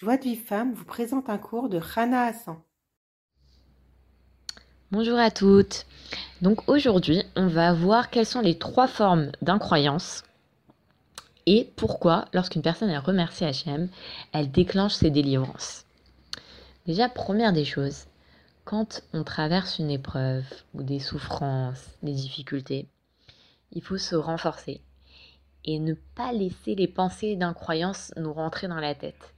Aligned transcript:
Joie 0.00 0.16
de 0.16 0.22
vie 0.22 0.36
femme 0.36 0.74
vous 0.74 0.84
présente 0.84 1.28
un 1.28 1.38
cours 1.38 1.68
de 1.68 1.78
Rana 1.78 2.26
Hassan. 2.26 2.56
Bonjour 4.92 5.18
à 5.18 5.32
toutes. 5.32 5.86
Donc 6.40 6.68
aujourd'hui, 6.68 7.24
on 7.34 7.48
va 7.48 7.72
voir 7.72 8.08
quelles 8.08 8.24
sont 8.24 8.40
les 8.40 8.56
trois 8.56 8.86
formes 8.86 9.32
d'incroyance 9.42 10.22
et 11.46 11.72
pourquoi, 11.74 12.26
lorsqu'une 12.32 12.62
personne 12.62 12.90
elle 12.90 13.00
remercie 13.00 13.44
Hachem, 13.44 13.88
elle 14.30 14.52
déclenche 14.52 14.94
ses 14.94 15.10
délivrances. 15.10 15.84
Déjà, 16.86 17.08
première 17.08 17.52
des 17.52 17.64
choses, 17.64 18.04
quand 18.64 19.02
on 19.12 19.24
traverse 19.24 19.80
une 19.80 19.90
épreuve 19.90 20.44
ou 20.74 20.84
des 20.84 21.00
souffrances, 21.00 21.88
des 22.04 22.12
difficultés, 22.12 22.86
il 23.72 23.82
faut 23.82 23.98
se 23.98 24.14
renforcer 24.14 24.80
et 25.64 25.80
ne 25.80 25.94
pas 26.14 26.32
laisser 26.32 26.76
les 26.76 26.86
pensées 26.86 27.34
d'incroyance 27.34 28.12
nous 28.16 28.32
rentrer 28.32 28.68
dans 28.68 28.78
la 28.78 28.94
tête. 28.94 29.34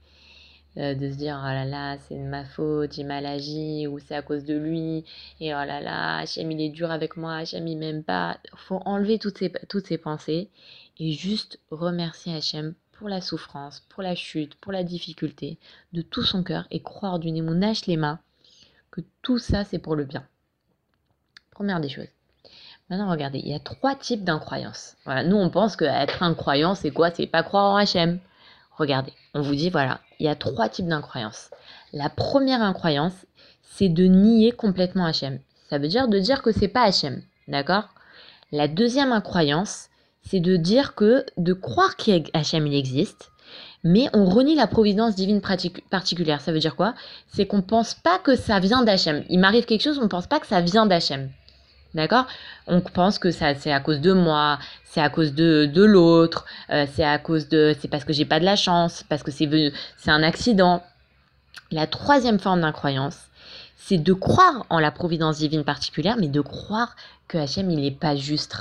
Euh, 0.77 0.95
de 0.95 1.11
se 1.11 1.17
dire 1.17 1.37
oh 1.37 1.47
là 1.47 1.65
là 1.65 1.97
c'est 1.99 2.15
de 2.15 2.23
ma 2.23 2.45
faute 2.45 2.93
j'ai 2.93 3.03
mal 3.03 3.25
agi 3.25 3.87
ou 3.87 3.99
c'est 3.99 4.15
à 4.15 4.21
cause 4.21 4.45
de 4.45 4.55
lui 4.57 5.03
et 5.41 5.53
oh 5.53 5.65
là 5.65 5.81
là 5.81 6.19
Hachem 6.19 6.49
il 6.49 6.61
est 6.61 6.69
dur 6.69 6.91
avec 6.91 7.17
moi 7.17 7.35
Hachem 7.35 7.67
il 7.67 7.77
m'aime 7.77 8.03
pas 8.03 8.37
faut 8.55 8.81
enlever 8.85 9.19
toutes 9.19 9.39
ces, 9.39 9.51
toutes 9.67 9.97
pensées 9.97 10.49
et 10.97 11.11
juste 11.11 11.59
remercier 11.71 12.33
Hachem 12.33 12.73
pour 12.93 13.09
la 13.09 13.19
souffrance 13.19 13.81
pour 13.89 14.01
la 14.01 14.15
chute 14.15 14.55
pour 14.55 14.71
la 14.71 14.85
difficulté 14.85 15.57
de 15.91 16.01
tout 16.01 16.23
son 16.23 16.41
cœur 16.41 16.67
et 16.71 16.81
croire 16.81 17.19
du 17.19 17.33
les 17.33 17.97
mains 17.97 18.21
que 18.91 19.01
tout 19.23 19.39
ça 19.39 19.65
c'est 19.65 19.79
pour 19.79 19.97
le 19.97 20.05
bien 20.05 20.25
première 21.51 21.81
des 21.81 21.89
choses 21.89 22.07
Maintenant, 22.89 23.09
regardez, 23.09 23.39
il 23.39 23.47
y 23.47 23.53
a 23.53 23.59
trois 23.59 23.95
types 23.95 24.25
d'incroyances. 24.25 24.97
Voilà, 25.05 25.23
nous, 25.23 25.37
on 25.37 25.49
pense 25.49 25.77
qu'être 25.77 26.23
incroyant, 26.23 26.75
c'est 26.75 26.91
quoi? 26.91 27.09
C'est 27.09 27.25
pas 27.25 27.41
croire 27.41 27.71
en 27.71 27.77
Hachem. 27.77 28.19
Regardez, 28.77 29.13
on 29.33 29.41
vous 29.41 29.55
dit, 29.55 29.69
voilà, 29.69 29.99
il 30.19 30.25
y 30.25 30.29
a 30.29 30.35
trois 30.35 30.69
types 30.69 30.87
d'incroyances. 30.87 31.49
La 31.93 32.09
première 32.09 32.61
incroyance, 32.61 33.25
c'est 33.63 33.89
de 33.89 34.05
nier 34.05 34.51
complètement 34.51 35.05
Hachem. 35.05 35.39
Ça 35.69 35.77
veut 35.77 35.87
dire 35.87 36.07
de 36.07 36.19
dire 36.19 36.41
que 36.41 36.51
c'est 36.51 36.67
pas 36.67 36.83
Hachem, 36.83 37.21
d'accord? 37.47 37.89
La 38.51 38.67
deuxième 38.67 39.11
incroyance, 39.11 39.89
c'est 40.23 40.39
de 40.39 40.55
dire 40.55 40.95
que, 40.95 41.25
de 41.37 41.53
croire 41.53 41.95
qu'Hachem 41.95 42.67
il 42.67 42.75
existe, 42.75 43.31
mais 43.83 44.07
on 44.13 44.25
renie 44.25 44.55
la 44.55 44.67
providence 44.67 45.15
divine 45.15 45.41
particulière. 45.89 46.41
Ça 46.41 46.51
veut 46.51 46.59
dire 46.59 46.75
quoi? 46.75 46.93
C'est 47.27 47.47
qu'on 47.47 47.61
pense 47.61 47.93
pas 47.95 48.19
que 48.19 48.35
ça 48.35 48.59
vient 48.59 48.83
d'Hachem. 48.83 49.23
Il 49.29 49.39
m'arrive 49.39 49.65
quelque 49.65 49.81
chose, 49.81 49.99
on 49.99 50.03
ne 50.03 50.07
pense 50.07 50.27
pas 50.27 50.39
que 50.39 50.47
ça 50.47 50.61
vient 50.61 50.85
d'Hachem. 50.85 51.29
D'accord? 51.93 52.25
On 52.67 52.79
pense 52.79 53.19
que 53.19 53.31
ça 53.31 53.53
c'est 53.53 53.71
à 53.71 53.81
cause 53.81 53.99
de 53.99 54.13
moi, 54.13 54.59
c'est 54.85 55.01
à 55.01 55.09
cause 55.09 55.33
de, 55.33 55.65
de 55.65 55.83
l'autre, 55.83 56.45
euh, 56.69 56.85
c'est 56.93 57.03
à 57.03 57.17
cause 57.17 57.49
de 57.49 57.75
c'est 57.79 57.89
parce 57.89 58.05
que 58.05 58.13
j'ai 58.13 58.23
pas 58.23 58.39
de 58.39 58.45
la 58.45 58.55
chance, 58.55 59.03
parce 59.09 59.23
que 59.23 59.31
c'est 59.31 59.49
c'est 59.97 60.11
un 60.11 60.23
accident. 60.23 60.83
La 61.69 61.87
troisième 61.87 62.39
forme 62.39 62.61
d'incroyance, 62.61 63.17
c'est 63.75 63.97
de 63.97 64.13
croire 64.13 64.65
en 64.69 64.79
la 64.79 64.91
providence 64.91 65.37
divine 65.37 65.65
particulière, 65.65 66.15
mais 66.17 66.29
de 66.29 66.41
croire 66.41 66.95
que 67.27 67.37
Hachem 67.37 67.69
il 67.69 67.81
n'est 67.81 67.91
pas 67.91 68.15
juste. 68.15 68.55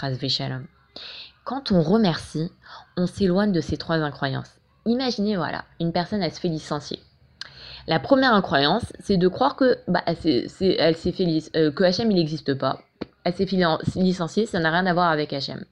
Quand 1.45 1.71
on 1.71 1.83
remercie, 1.83 2.51
on 2.97 3.07
s'éloigne 3.07 3.53
de 3.53 3.61
ces 3.61 3.77
trois 3.77 3.97
incroyances. 3.97 4.59
Imaginez 4.87 5.37
voilà, 5.37 5.65
une 5.79 5.93
personne 5.93 6.23
elle 6.23 6.33
se 6.33 6.41
fait 6.41 6.49
licencier. 6.49 7.01
La 7.87 8.01
première 8.01 8.35
incroyance, 8.35 8.93
c'est 8.99 9.17
de 9.17 9.29
croire 9.29 9.57
que 9.57 9.79
bah, 9.89 10.03
c'est, 10.21 10.77
elle 10.79 10.97
s'est 10.97 11.13
fait 11.13 11.27
euh, 11.57 11.71
que 11.71 11.85
Hachem 11.85 12.11
il 12.11 12.17
n'existe 12.17 12.55
pas 12.55 12.81
elle 13.25 13.35
s'est 13.35 13.49
licenciée, 13.97 14.47
ça 14.47 14.59
n'a 14.61 14.71
rien 14.71 14.87
à 14.87 14.95
voir 14.95 15.11
avec 15.11 15.33
HM. 15.33 15.65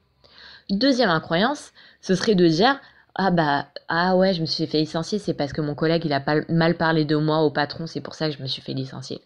Deuxième 0.69 1.09
incroyance, 1.09 1.71
ce 2.01 2.15
serait 2.15 2.35
de 2.35 2.47
dire 2.47 2.79
ah 3.15 3.31
bah 3.31 3.67
ah 3.87 4.15
ouais 4.15 4.33
je 4.33 4.41
me 4.41 4.45
suis 4.45 4.67
fait 4.67 4.79
licencier 4.79 5.19
c'est 5.19 5.33
parce 5.33 5.51
que 5.51 5.61
mon 5.61 5.75
collègue 5.75 6.05
il 6.05 6.13
a 6.13 6.19
pas 6.19 6.41
mal 6.47 6.77
parlé 6.77 7.05
de 7.05 7.15
moi 7.15 7.39
au 7.39 7.49
patron 7.49 7.87
c'est 7.87 8.01
pour 8.01 8.13
ça 8.13 8.29
que 8.29 8.37
je 8.37 8.41
me 8.41 8.47
suis 8.47 8.61
fait 8.61 8.73
licencier. 8.73 9.19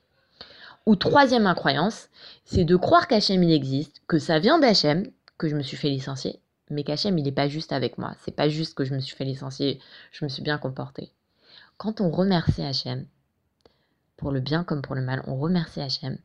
Ou 0.85 0.95
troisième 0.95 1.47
incroyance, 1.47 2.09
c'est 2.43 2.65
de 2.65 2.75
croire 2.75 3.07
qu'Hachem 3.07 3.43
il 3.43 3.51
existe, 3.51 4.01
que 4.07 4.19
ça 4.19 4.39
vient 4.39 4.59
d'Hachem 4.59 5.05
que 5.37 5.47
je 5.47 5.55
me 5.55 5.63
suis 5.63 5.77
fait 5.77 5.89
licencier, 5.89 6.39
mais 6.69 6.83
qu'Hachem 6.83 7.17
il 7.17 7.23
n'est 7.23 7.31
pas 7.31 7.47
juste 7.47 7.71
avec 7.71 7.97
moi. 7.97 8.15
C'est 8.23 8.35
pas 8.35 8.49
juste 8.49 8.73
que 8.73 8.83
je 8.83 8.93
me 8.93 8.99
suis 8.99 9.15
fait 9.15 9.25
licencier, 9.25 9.79
je 10.11 10.25
me 10.25 10.29
suis 10.29 10.43
bien 10.43 10.57
comporté. 10.57 11.11
Quand 11.77 12.01
on 12.01 12.09
remercie 12.09 12.63
Hachem, 12.63 13.05
pour 14.17 14.31
le 14.31 14.39
bien 14.39 14.63
comme 14.63 14.81
pour 14.81 14.95
le 14.95 15.01
mal, 15.01 15.23
on 15.27 15.35
remercie 15.35 15.81
Hachem, 15.81 16.17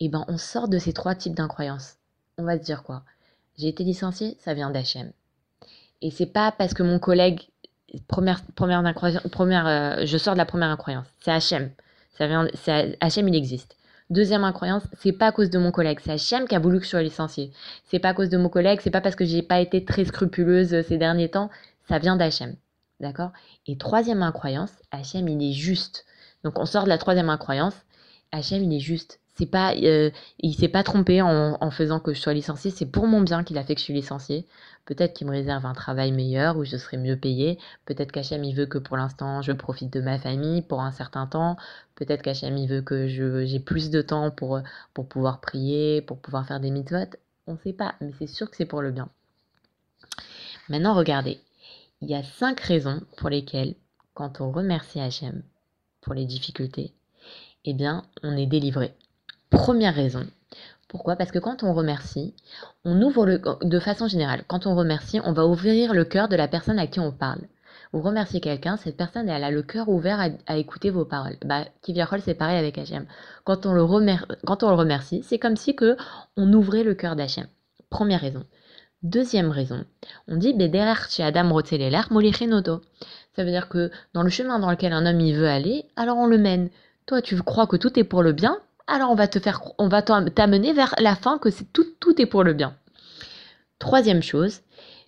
et 0.00 0.06
eh 0.06 0.08
ben 0.08 0.24
on 0.28 0.38
sort 0.38 0.68
de 0.68 0.78
ces 0.78 0.92
trois 0.92 1.14
types 1.14 1.34
d'incroyances. 1.34 1.96
On 2.38 2.44
va 2.44 2.58
se 2.58 2.64
dire 2.64 2.82
quoi? 2.82 3.02
J'ai 3.58 3.68
été 3.68 3.84
licencié, 3.84 4.36
ça 4.40 4.54
vient 4.54 4.70
d'Hachem. 4.70 5.12
Et 6.00 6.10
c'est 6.10 6.26
pas 6.26 6.50
parce 6.50 6.74
que 6.74 6.82
mon 6.82 6.98
collègue 6.98 7.48
première 8.08 8.42
première, 8.54 8.94
première 9.30 9.66
euh, 9.66 10.06
je 10.06 10.18
sors 10.18 10.34
de 10.34 10.38
la 10.38 10.46
première 10.46 10.70
incroyance, 10.70 11.06
c'est 11.20 11.30
Hachem. 11.30 11.70
Ça 12.18 12.26
vient 12.26 12.48
Hachem 13.00 13.28
il 13.28 13.34
existe. 13.34 13.76
Deuxième 14.10 14.44
incroyance, 14.44 14.82
c'est 14.98 15.12
pas 15.12 15.28
à 15.28 15.32
cause 15.32 15.48
de 15.48 15.58
mon 15.58 15.70
collègue, 15.70 16.00
c'est 16.02 16.12
Hachem 16.12 16.46
qui 16.46 16.54
a 16.54 16.58
voulu 16.58 16.78
que 16.78 16.84
je 16.84 16.90
sois 16.90 17.02
licencié. 17.02 17.52
C'est 17.84 17.98
pas 17.98 18.10
à 18.10 18.14
cause 18.14 18.28
de 18.28 18.36
mon 18.36 18.48
collègue, 18.48 18.80
c'est 18.82 18.90
pas 18.90 19.00
parce 19.00 19.16
que 19.16 19.24
j'ai 19.24 19.42
pas 19.42 19.60
été 19.60 19.84
très 19.84 20.04
scrupuleuse 20.04 20.82
ces 20.82 20.98
derniers 20.98 21.30
temps, 21.30 21.50
ça 21.88 21.98
vient 21.98 22.16
d'Hachem. 22.16 22.56
D'accord? 23.00 23.32
Et 23.66 23.76
troisième 23.76 24.22
incroyance, 24.22 24.72
Hachem 24.90 25.28
il 25.28 25.50
est 25.50 25.54
juste. 25.54 26.04
Donc 26.44 26.58
on 26.58 26.66
sort 26.66 26.84
de 26.84 26.88
la 26.88 26.98
troisième 26.98 27.30
incroyance, 27.30 27.74
Hachem 28.32 28.62
il 28.62 28.76
est 28.76 28.80
juste 28.80 29.20
c'est 29.34 29.46
pas, 29.46 29.74
euh, 29.74 30.10
il 30.40 30.54
s'est 30.54 30.68
pas 30.68 30.82
trompé 30.82 31.22
en, 31.22 31.70
faisant 31.70 32.00
que 32.00 32.12
je 32.12 32.20
sois 32.20 32.34
licenciée. 32.34 32.70
C'est 32.70 32.86
pour 32.86 33.06
mon 33.06 33.22
bien 33.22 33.44
qu'il 33.44 33.56
a 33.58 33.64
fait 33.64 33.74
que 33.74 33.80
je 33.80 33.84
suis 33.84 33.94
licenciée. 33.94 34.46
Peut-être 34.84 35.14
qu'il 35.14 35.26
me 35.26 35.32
réserve 35.32 35.64
un 35.64 35.72
travail 35.72 36.12
meilleur 36.12 36.56
où 36.56 36.64
je 36.64 36.76
serai 36.76 36.96
mieux 36.98 37.16
payée. 37.16 37.58
Peut-être 37.86 38.12
qu'Hachem 38.12 38.44
il 38.44 38.54
veut 38.54 38.66
que 38.66 38.78
pour 38.78 38.96
l'instant 38.96 39.40
je 39.40 39.52
profite 39.52 39.92
de 39.92 40.00
ma 40.00 40.18
famille 40.18 40.60
pour 40.62 40.82
un 40.82 40.92
certain 40.92 41.26
temps. 41.26 41.56
Peut-être 41.94 42.22
qu'Hachem 42.22 42.56
il 42.58 42.68
veut 42.68 42.82
que 42.82 43.06
j'ai 43.06 43.60
plus 43.60 43.90
de 43.90 44.02
temps 44.02 44.30
pour, 44.30 44.60
pour 44.92 45.08
pouvoir 45.08 45.40
prier, 45.40 46.02
pour 46.02 46.18
pouvoir 46.18 46.46
faire 46.46 46.60
des 46.60 46.70
mitzvot. 46.70 47.16
On 47.46 47.56
sait 47.56 47.72
pas, 47.72 47.94
mais 48.00 48.12
c'est 48.18 48.26
sûr 48.26 48.50
que 48.50 48.56
c'est 48.56 48.66
pour 48.66 48.82
le 48.82 48.90
bien. 48.90 49.08
Maintenant, 50.68 50.94
regardez. 50.94 51.40
Il 52.02 52.10
y 52.10 52.14
a 52.14 52.22
cinq 52.22 52.60
raisons 52.60 53.00
pour 53.16 53.28
lesquelles, 53.28 53.74
quand 54.14 54.40
on 54.40 54.50
remercie 54.50 55.00
Hachem 55.00 55.42
pour 56.00 56.14
les 56.14 56.24
difficultés, 56.24 56.92
eh 57.64 57.74
bien, 57.74 58.04
on 58.22 58.36
est 58.36 58.46
délivré. 58.46 58.94
Première 59.52 59.94
raison. 59.94 60.26
Pourquoi? 60.88 61.14
Parce 61.16 61.30
que 61.30 61.38
quand 61.38 61.62
on 61.62 61.74
remercie, 61.74 62.34
on 62.84 63.00
ouvre 63.02 63.26
de 63.62 63.78
façon 63.78 64.08
générale, 64.08 64.44
quand 64.48 64.66
on 64.66 64.74
remercie, 64.74 65.20
on 65.24 65.32
va 65.32 65.46
ouvrir 65.46 65.92
le 65.92 66.04
cœur 66.04 66.28
de 66.28 66.36
la 66.36 66.48
personne 66.48 66.78
à 66.78 66.86
qui 66.86 67.00
on 67.00 67.12
parle. 67.12 67.42
Vous 67.92 68.00
remerciez 68.00 68.40
quelqu'un, 68.40 68.78
cette 68.78 68.96
personne 68.96 69.28
elle 69.28 69.44
a 69.44 69.50
le 69.50 69.62
cœur 69.62 69.90
ouvert 69.90 70.26
à, 70.46 70.56
écouter 70.56 70.88
vos 70.88 71.04
paroles. 71.04 71.36
Bah, 71.44 71.66
Kiviachol 71.82 72.22
c'est 72.22 72.34
pareil 72.34 72.58
avec 72.58 72.78
Hachem. 72.78 73.04
Quand 73.44 73.66
on 73.66 73.74
le, 73.74 73.84
quand 74.46 74.62
on 74.62 74.70
le 74.70 74.74
remercie, 74.74 75.22
c'est 75.22 75.38
comme 75.38 75.56
si 75.56 75.76
que 75.76 75.98
on 76.38 76.50
ouvrait 76.50 76.82
le 76.82 76.94
cœur 76.94 77.14
d'Hachem. 77.14 77.46
Première 77.90 78.22
raison. 78.22 78.44
Deuxième 79.02 79.50
raison, 79.50 79.84
on 80.28 80.36
dit 80.36 80.56
chez 81.10 81.22
Adam 81.22 81.60
Ça 81.60 83.44
veut 83.44 83.50
dire 83.50 83.68
que 83.68 83.90
dans 84.14 84.22
le 84.22 84.30
chemin 84.30 84.58
dans 84.58 84.70
lequel 84.70 84.94
un 84.94 85.04
homme 85.04 85.20
y 85.20 85.34
veut 85.34 85.48
aller, 85.48 85.84
alors 85.96 86.16
on 86.16 86.26
le 86.26 86.38
mène. 86.38 86.70
Toi, 87.04 87.20
tu 87.20 87.36
crois 87.42 87.66
que 87.66 87.76
tout 87.76 87.98
est 87.98 88.04
pour 88.04 88.22
le 88.22 88.32
bien, 88.32 88.58
alors 88.86 89.10
on 89.10 89.14
va 89.14 89.28
te 89.28 89.38
faire, 89.38 89.62
on 89.78 89.88
va 89.88 90.02
t'amener 90.02 90.72
vers 90.72 90.94
la 90.98 91.16
fin 91.16 91.38
que 91.38 91.50
c'est 91.50 91.72
tout, 91.72 91.86
tout 92.00 92.20
est 92.20 92.26
pour 92.26 92.44
le 92.44 92.52
bien. 92.52 92.74
Troisième 93.78 94.22
chose, 94.22 94.60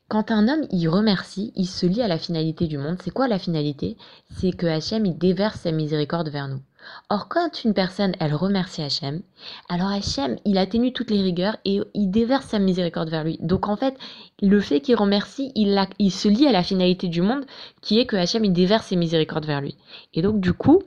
quand 0.08 0.30
un 0.30 0.48
homme 0.48 0.66
y 0.70 0.86
remercie, 0.86 1.52
il 1.56 1.66
se 1.66 1.86
lie 1.86 2.02
à 2.02 2.08
la 2.08 2.18
finalité 2.18 2.66
du 2.66 2.76
monde. 2.76 2.98
C'est 3.02 3.10
quoi 3.10 3.26
la 3.26 3.38
finalité? 3.38 3.96
C'est 4.36 4.52
que 4.52 4.66
Hachem 4.66 5.06
il 5.06 5.16
déverse 5.16 5.60
sa 5.60 5.72
miséricorde 5.72 6.28
vers 6.28 6.48
nous. 6.48 6.60
Or, 7.08 7.28
quand 7.28 7.64
une 7.64 7.72
personne, 7.72 8.14
elle 8.20 8.34
remercie 8.34 8.82
Hachem, 8.82 9.22
alors 9.68 9.88
Hachem, 9.88 10.36
il 10.44 10.58
atténue 10.58 10.92
toutes 10.92 11.10
les 11.10 11.22
rigueurs 11.22 11.56
et 11.64 11.80
il 11.94 12.10
déverse 12.10 12.46
sa 12.46 12.58
miséricorde 12.58 13.08
vers 13.08 13.24
lui. 13.24 13.38
Donc, 13.40 13.68
en 13.68 13.76
fait, 13.76 13.96
le 14.42 14.60
fait 14.60 14.80
qu'il 14.80 14.96
remercie, 14.96 15.50
il, 15.54 16.10
se 16.10 16.28
lie 16.28 16.46
à 16.46 16.52
la 16.52 16.62
finalité 16.62 17.08
du 17.08 17.22
monde, 17.22 17.46
qui 17.80 17.98
est 17.98 18.06
que 18.06 18.16
Hachem, 18.16 18.44
il 18.44 18.52
déverse 18.52 18.88
ses 18.88 18.96
miséricordes 18.96 19.46
vers 19.46 19.60
lui. 19.60 19.76
Et 20.12 20.22
donc, 20.22 20.40
du 20.40 20.52
coup, 20.52 20.82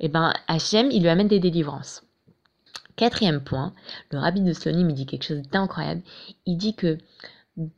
eh 0.00 0.08
ben, 0.08 0.32
Hachem, 0.48 0.90
il 0.90 1.02
lui 1.02 1.08
amène 1.08 1.28
des 1.28 1.40
délivrances. 1.40 2.02
Quatrième 2.96 3.42
point, 3.42 3.72
le 4.10 4.18
rabbi 4.18 4.40
de 4.40 4.52
Slonim 4.52 4.92
dit 4.92 5.06
quelque 5.06 5.24
chose 5.24 5.42
d'incroyable. 5.42 6.02
Il 6.46 6.56
dit 6.56 6.74
que 6.74 6.98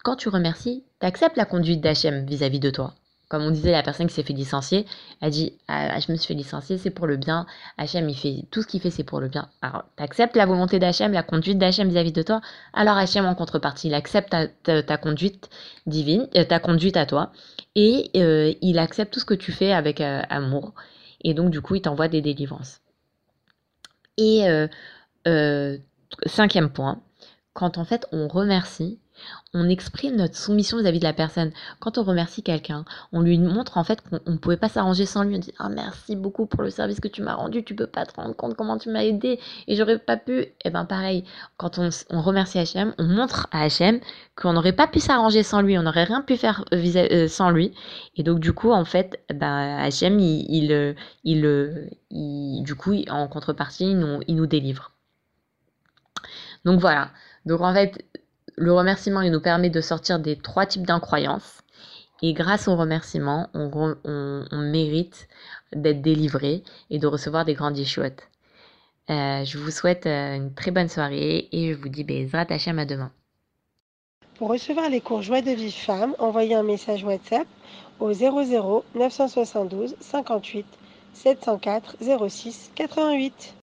quand 0.04 0.16
tu 0.16 0.28
remercies, 0.28 0.84
tu 1.00 1.06
acceptes 1.06 1.36
la 1.36 1.44
conduite 1.44 1.80
d'Hachem 1.80 2.24
vis-à-vis 2.24 2.60
de 2.60 2.70
toi. 2.70 2.94
Comme 3.28 3.42
on 3.42 3.50
disait, 3.50 3.72
la 3.72 3.82
personne 3.82 4.06
qui 4.06 4.14
s'est 4.14 4.22
fait 4.22 4.32
licencier 4.32 4.86
a 5.20 5.28
dit 5.28 5.52
ah, 5.68 6.00
Je 6.00 6.10
me 6.10 6.16
suis 6.16 6.28
fait 6.28 6.34
licencier, 6.34 6.78
c'est 6.78 6.90
pour 6.90 7.06
le 7.06 7.18
bien. 7.18 7.46
Hachem, 7.76 8.08
il 8.08 8.16
fait 8.16 8.44
tout 8.50 8.62
ce 8.62 8.66
qu'il 8.66 8.80
fait, 8.80 8.90
c'est 8.90 9.04
pour 9.04 9.20
le 9.20 9.28
bien. 9.28 9.50
Alors, 9.60 9.84
tu 9.98 10.02
acceptes 10.02 10.34
la 10.34 10.46
volonté 10.46 10.78
d'Hachem, 10.78 11.12
la 11.12 11.22
conduite 11.22 11.58
d'Hachem 11.58 11.88
vis-à-vis 11.88 12.12
de 12.12 12.22
toi. 12.22 12.40
Alors, 12.72 12.96
Hachem, 12.96 13.26
en 13.26 13.34
contrepartie, 13.34 13.88
il 13.88 13.94
accepte 13.94 14.34
ta, 14.62 14.96
conduite 14.96 15.50
divine, 15.86 16.26
euh, 16.36 16.44
ta 16.44 16.58
conduite 16.58 16.96
à 16.96 17.04
toi. 17.04 17.32
Et 17.74 18.10
euh, 18.16 18.54
il 18.62 18.78
accepte 18.78 19.12
tout 19.12 19.20
ce 19.20 19.26
que 19.26 19.34
tu 19.34 19.52
fais 19.52 19.72
avec 19.72 20.00
euh, 20.00 20.22
amour. 20.30 20.72
Et 21.22 21.34
donc, 21.34 21.50
du 21.50 21.60
coup, 21.60 21.74
il 21.74 21.82
t'envoie 21.82 22.08
des 22.08 22.22
délivrances. 22.22 22.80
Et 24.16 24.46
cinquième 26.26 26.70
point, 26.70 27.00
quand 27.52 27.78
en 27.78 27.84
fait 27.84 28.06
on 28.12 28.28
remercie, 28.28 28.98
on 29.54 29.68
exprime 29.68 30.16
notre 30.16 30.36
soumission 30.36 30.78
vis-à-vis 30.78 30.98
de 30.98 31.04
la 31.04 31.12
personne. 31.12 31.52
Quand 31.80 31.98
on 31.98 32.02
remercie 32.02 32.42
quelqu'un, 32.42 32.84
on 33.12 33.20
lui 33.20 33.38
montre 33.38 33.78
en 33.78 33.84
fait 33.84 34.00
qu'on 34.02 34.20
ne 34.30 34.36
pouvait 34.36 34.56
pas 34.56 34.68
s'arranger 34.68 35.06
sans 35.06 35.22
lui. 35.24 35.36
On 35.36 35.38
dit 35.38 35.52
ah 35.58 35.68
merci 35.68 36.16
beaucoup 36.16 36.46
pour 36.46 36.62
le 36.62 36.70
service 36.70 37.00
que 37.00 37.08
tu 37.08 37.22
m'as 37.22 37.34
rendu. 37.34 37.64
Tu 37.64 37.74
peux 37.74 37.86
pas 37.86 38.06
te 38.06 38.14
rendre 38.14 38.36
compte 38.36 38.54
comment 38.54 38.78
tu 38.78 38.90
m'as 38.90 39.04
aidé 39.04 39.40
et 39.66 39.76
j'aurais 39.76 39.98
pas 39.98 40.16
pu. 40.16 40.40
Et 40.40 40.54
eh 40.66 40.70
ben 40.70 40.84
pareil, 40.84 41.24
quand 41.56 41.78
on, 41.78 42.20
remercie 42.20 42.58
HM, 42.58 42.94
on 42.98 43.04
montre 43.04 43.48
à 43.52 43.66
HM 43.68 44.00
qu'on 44.36 44.52
n'aurait 44.52 44.72
pas 44.72 44.86
pu 44.86 45.00
s'arranger 45.00 45.42
sans 45.42 45.62
lui. 45.62 45.78
On 45.78 45.82
n'aurait 45.82 46.04
rien 46.04 46.22
pu 46.22 46.36
faire 46.36 46.64
euh, 46.72 47.28
sans 47.28 47.50
lui. 47.50 47.74
Et 48.16 48.22
donc 48.22 48.40
du 48.40 48.52
coup 48.52 48.70
en 48.72 48.84
fait, 48.84 49.20
ben, 49.34 49.88
HM 49.88 50.20
il, 50.20 50.94
il, 51.24 52.62
du 52.62 52.74
coup 52.74 52.94
en 53.08 53.28
contrepartie 53.28 53.90
il 53.90 53.98
nous, 53.98 54.20
il 54.26 54.36
nous 54.36 54.46
délivre. 54.46 54.92
Donc 56.64 56.80
voilà. 56.80 57.10
Donc 57.46 57.60
en 57.60 57.72
fait, 57.72 58.04
le 58.56 58.72
remerciement, 58.72 59.20
il 59.20 59.32
nous 59.32 59.40
permet 59.40 59.70
de 59.70 59.80
sortir 59.80 60.18
des 60.18 60.36
trois 60.36 60.66
types 60.66 60.86
d'incroyances. 60.86 61.62
Et 62.20 62.32
grâce 62.32 62.66
au 62.66 62.74
remerciement, 62.74 63.48
on, 63.54 63.96
mérite 64.52 65.28
d'être 65.72 66.02
délivré 66.02 66.64
et 66.90 66.98
de 66.98 67.06
recevoir 67.06 67.44
des 67.44 67.54
grandes 67.54 67.82
chouettes. 67.84 68.28
Euh, 69.10 69.44
je 69.44 69.56
vous 69.56 69.70
souhaite 69.70 70.06
euh, 70.06 70.34
une 70.34 70.52
très 70.52 70.70
bonne 70.70 70.88
soirée 70.88 71.48
et 71.52 71.72
je 71.72 71.78
vous 71.78 71.88
dis 71.88 72.04
Bezrat 72.04 72.46
Hachem 72.50 72.78
à 72.78 72.84
demain. 72.84 73.10
Pour 74.34 74.50
recevoir 74.50 74.90
les 74.90 75.00
cours 75.00 75.22
Joie 75.22 75.40
de 75.40 75.52
vie 75.52 75.72
femme, 75.72 76.14
envoyez 76.18 76.54
un 76.54 76.62
message 76.62 77.04
WhatsApp 77.04 77.46
au 78.00 78.12
00 78.12 78.84
972 78.94 79.96
58 80.00 80.66
704 81.14 81.96
06 82.28 82.70
88. 82.74 83.54